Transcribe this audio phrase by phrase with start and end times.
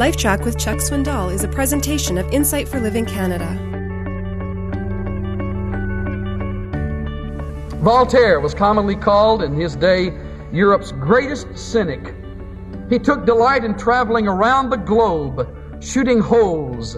[0.00, 3.46] LifeTrac with Chuck Swindoll is a presentation of Insight for Living Canada.
[7.82, 10.18] Voltaire was commonly called in his day
[10.54, 12.14] Europe's greatest cynic.
[12.88, 15.46] He took delight in traveling around the globe,
[15.82, 16.96] shooting holes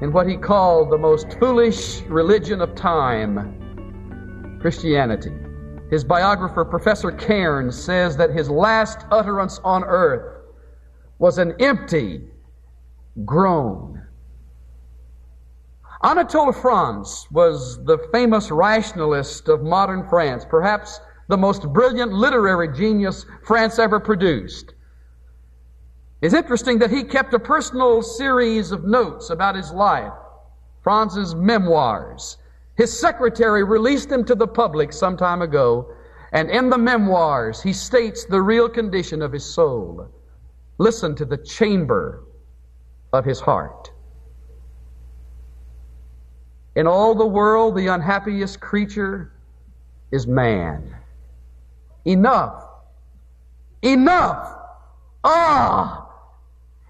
[0.00, 5.32] in what he called the most foolish religion of time Christianity.
[5.90, 10.37] His biographer, Professor Cairns, says that his last utterance on earth
[11.18, 12.22] was an empty
[13.24, 14.02] groan.
[16.02, 23.26] Anatole France was the famous rationalist of modern France, perhaps the most brilliant literary genius
[23.44, 24.74] France ever produced.
[26.20, 30.12] It's interesting that he kept a personal series of notes about his life,
[30.82, 32.38] France's memoirs.
[32.76, 35.92] His secretary released them to the public some time ago,
[36.32, 40.08] and in the memoirs he states the real condition of his soul.
[40.78, 42.24] Listen to the chamber
[43.12, 43.90] of his heart.
[46.76, 49.32] In all the world, the unhappiest creature
[50.12, 50.94] is man.
[52.04, 52.64] Enough.
[53.82, 54.56] Enough.
[55.24, 56.08] Ah!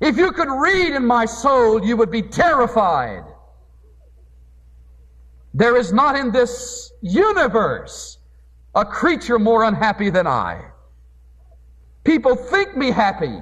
[0.01, 3.25] If you could read in my soul, you would be terrified.
[5.55, 8.19] There is not in this universe
[8.75, 10.67] a creature more unhappy than I.
[12.05, 13.41] People think me happy.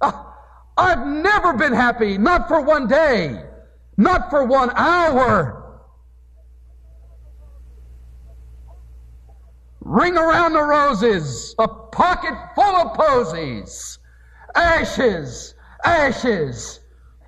[0.00, 0.34] Ah,
[0.76, 3.44] I've never been happy, not for one day,
[3.96, 5.56] not for one hour.
[9.80, 13.98] Ring around the roses, a pocket full of posies,
[14.54, 16.80] ashes, ashes,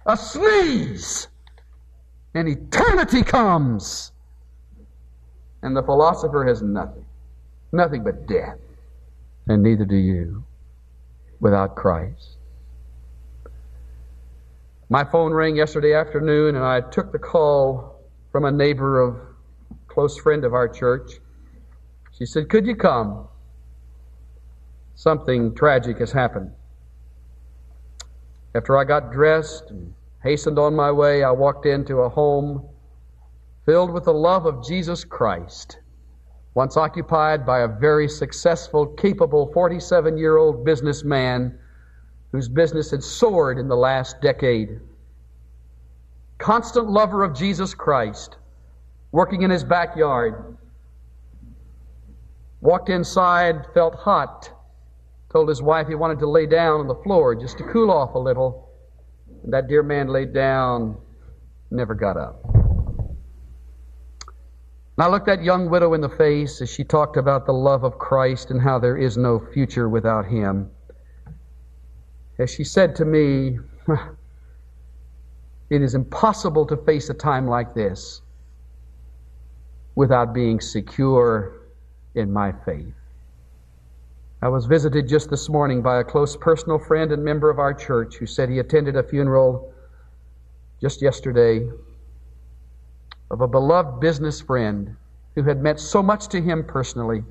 [0.07, 1.29] a sneeze,
[2.35, 4.13] and eternity comes.
[5.63, 7.05] And the philosopher has nothing,
[7.73, 8.59] nothing but death,
[9.47, 10.45] and neither do you.
[11.41, 12.37] Without Christ.
[14.93, 17.99] My phone rang yesterday afternoon, and I took the call
[18.31, 19.17] from a neighbor of,
[19.89, 21.13] close friend of our church.
[22.11, 23.27] She said, Could you come?
[24.95, 26.51] Something tragic has happened.
[28.55, 32.69] After I got dressed and hastened on my way, I walked into a home
[33.65, 35.79] filled with the love of Jesus Christ,
[36.53, 41.59] once occupied by a very successful, capable 47 year old businessman
[42.33, 44.81] whose business had soared in the last decade.
[46.39, 48.37] Constant lover of Jesus Christ,
[49.13, 50.57] working in his backyard.
[52.63, 54.51] Walked inside, felt hot,
[55.31, 58.15] told his wife he wanted to lay down on the floor just to cool off
[58.15, 58.71] a little.
[59.45, 60.97] And that dear man laid down,
[61.71, 62.45] never got up.
[64.97, 67.83] And I looked that young widow in the face as she talked about the love
[67.83, 70.71] of Christ and how there is no future without Him.
[72.43, 73.61] As she said to me,
[75.71, 78.21] it is impossible to face a time like this
[79.95, 81.53] without being secure
[82.17, 82.95] in my faith.
[84.43, 87.73] I was visited just this morning by a close personal friend and member of our
[87.73, 89.73] church who said he attended a funeral
[90.81, 91.71] just yesterday
[93.31, 94.97] of a beloved business friend
[95.37, 97.23] who had meant so much to him personally,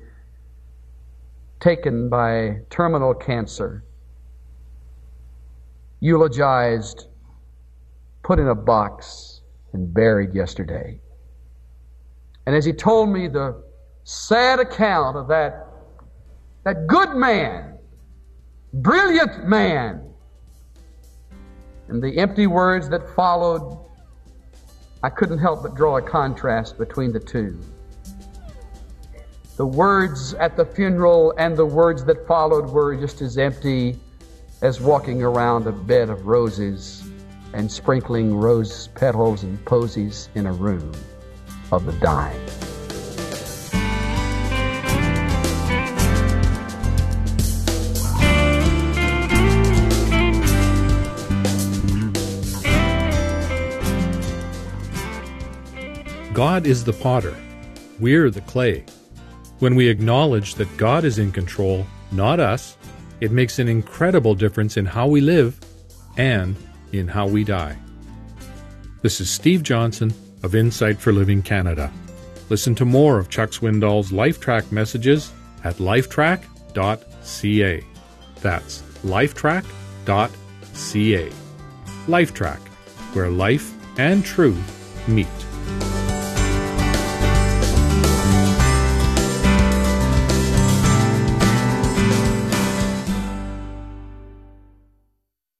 [1.60, 3.84] taken by terminal cancer,
[6.02, 7.06] eulogized,
[8.24, 9.40] put in a box,
[9.72, 11.00] and buried yesterday.
[12.44, 13.62] And as he told me the
[14.02, 15.68] sad account of that
[16.64, 17.78] that good man,
[18.72, 20.08] brilliant man.
[21.88, 23.78] And the empty words that followed,
[25.02, 27.58] I couldn't help but draw a contrast between the two.
[29.56, 33.98] The words at the funeral and the words that followed were just as empty
[34.62, 37.02] as walking around a bed of roses
[37.52, 40.92] and sprinkling rose petals and posies in a room
[41.72, 42.40] of the dying.
[56.32, 57.36] God is the potter,
[57.98, 58.84] we're the clay.
[59.58, 62.76] When we acknowledge that God is in control, not us,
[63.22, 65.60] it makes an incredible difference in how we live
[66.16, 66.56] and
[66.90, 67.78] in how we die.
[69.02, 71.92] This is Steve Johnson of Insight for Living Canada.
[72.50, 75.32] Listen to more of Chuck Swindoll's LifeTrac messages
[75.62, 77.84] at lifetrac.ca.
[78.40, 81.32] That's lifetrac.ca.
[82.08, 82.58] LifeTrac,
[83.14, 85.28] where life and truth meet.